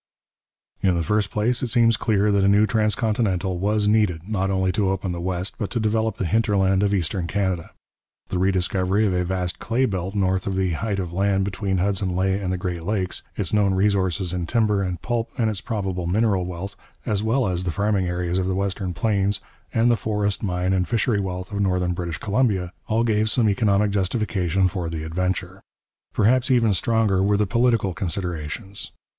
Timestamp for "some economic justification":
23.29-24.67